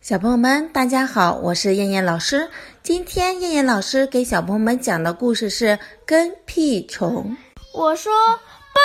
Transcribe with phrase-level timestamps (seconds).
[0.00, 2.50] 小朋友们，大家好，我是燕燕老师。
[2.82, 5.76] 今天燕燕老师给小朋友们讲的故事是
[6.06, 7.36] 《跟屁虫》。
[7.74, 8.10] 我说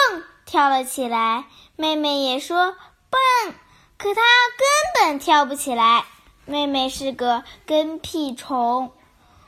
[0.09, 1.45] 蹦，跳了起来。
[1.77, 2.75] 妹妹也说
[3.09, 3.53] 蹦，
[3.97, 4.21] 可她
[4.57, 6.03] 根本跳不起来。
[6.43, 8.91] 妹妹是个跟屁虫。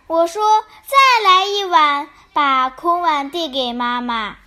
[0.08, 4.38] 我说再来一碗，把空碗递给妈妈。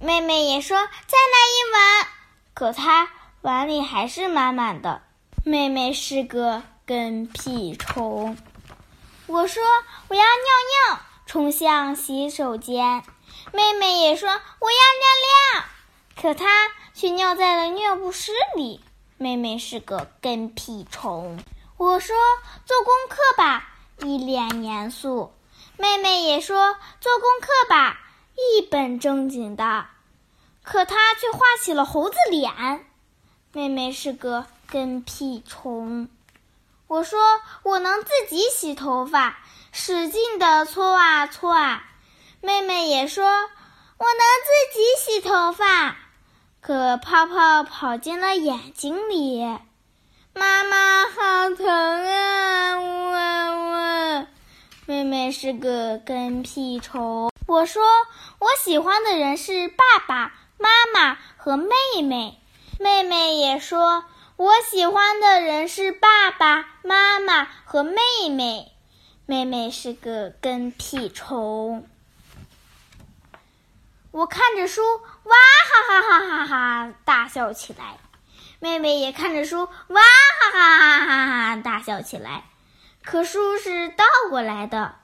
[0.00, 2.06] 妹妹也说再来一碗，
[2.54, 3.08] 可她
[3.40, 5.02] 碗里还是满满的。
[5.42, 8.36] 妹妹是个跟屁虫，
[9.26, 9.62] 我说
[10.08, 13.02] 我要尿尿，冲向洗手间。
[13.50, 15.64] 妹妹也说我要尿尿，
[16.20, 16.46] 可她
[16.92, 18.84] 却尿在了尿不湿里。
[19.16, 21.42] 妹妹是个跟屁虫，
[21.78, 22.14] 我说
[22.66, 23.66] 做功课吧，
[24.00, 25.32] 一脸严肃。
[25.78, 27.98] 妹妹也说做功课吧，
[28.36, 29.86] 一本正经的，
[30.62, 32.84] 可她却画起了猴子脸。
[33.52, 34.46] 妹妹是个。
[34.72, 36.08] 跟屁虫，
[36.86, 37.18] 我说
[37.64, 39.40] 我能自己洗头发，
[39.72, 41.82] 使劲的搓啊搓啊。
[42.40, 45.96] 妹妹也说我能自己洗头发，
[46.60, 49.42] 可泡泡跑进了眼睛里。
[50.34, 52.78] 妈妈好疼啊！
[52.78, 54.26] 呜啊呜。
[54.86, 57.82] 妹妹是个跟屁虫，我说
[58.38, 62.39] 我喜欢的人是爸爸妈妈和妹妹，
[62.80, 64.04] 妹妹也说。
[64.36, 68.00] 我喜欢的人是爸爸妈妈和妹
[68.30, 68.72] 妹，
[69.26, 71.86] 妹妹是个跟屁虫。
[74.12, 74.80] 我看着书，
[75.24, 77.98] 哇哈哈哈哈哈大笑起来，
[78.60, 82.44] 妹妹也看着书，哇哈哈哈哈哈大笑起来。
[83.04, 84.94] 可书是倒过来的，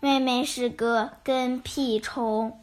[0.00, 2.62] 妹妹是个跟屁虫。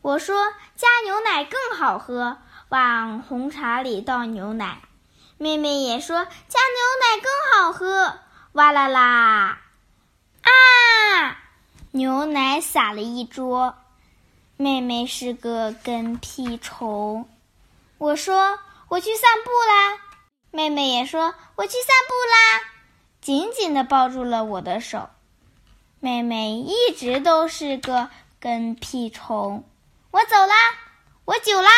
[0.00, 2.38] 我说加牛奶更好喝，
[2.72, 4.80] 往红茶里倒牛奶。
[5.36, 8.18] 妹妹也说加牛奶更好喝，
[8.52, 9.60] 哇啦啦！
[10.40, 11.36] 啊，
[11.90, 13.74] 牛奶洒了一桌。
[14.56, 17.28] 妹妹是个跟屁虫。
[17.98, 18.58] 我说
[18.88, 19.98] 我去散步啦。
[20.50, 22.62] 妹妹也说我去散步啦，
[23.20, 25.10] 紧紧的抱住了我的手。
[26.00, 28.08] 妹妹一直都是个
[28.40, 29.62] 跟屁虫。
[30.10, 30.54] 我走啦，
[31.26, 31.70] 我久啦。